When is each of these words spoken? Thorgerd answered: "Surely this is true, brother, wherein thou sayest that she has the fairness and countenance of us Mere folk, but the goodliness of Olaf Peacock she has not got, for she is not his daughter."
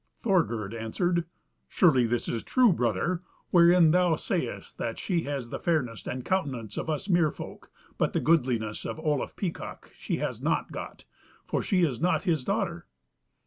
Thorgerd 0.17 0.73
answered: 0.73 1.25
"Surely 1.69 2.07
this 2.07 2.27
is 2.27 2.41
true, 2.43 2.73
brother, 2.73 3.21
wherein 3.51 3.91
thou 3.91 4.15
sayest 4.15 4.79
that 4.79 4.97
she 4.97 5.25
has 5.25 5.51
the 5.51 5.59
fairness 5.59 6.07
and 6.07 6.25
countenance 6.25 6.75
of 6.75 6.89
us 6.89 7.07
Mere 7.07 7.29
folk, 7.29 7.69
but 7.99 8.13
the 8.13 8.19
goodliness 8.19 8.83
of 8.83 8.97
Olaf 8.99 9.35
Peacock 9.35 9.91
she 9.95 10.17
has 10.17 10.41
not 10.41 10.71
got, 10.71 11.03
for 11.45 11.61
she 11.61 11.83
is 11.83 12.01
not 12.01 12.23
his 12.23 12.43
daughter." 12.43 12.87